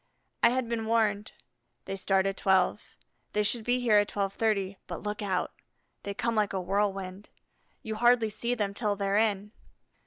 [0.41, 1.33] I had been warned:
[1.85, 2.81] "They start at 12;
[3.33, 5.51] they should be here at 12:30; but look out,
[6.01, 7.29] they come like a whirlwind.
[7.83, 9.51] You hardly see them till they're in."